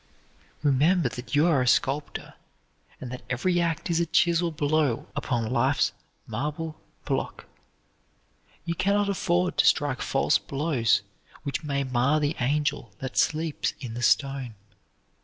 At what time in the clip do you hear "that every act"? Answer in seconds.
3.11-3.87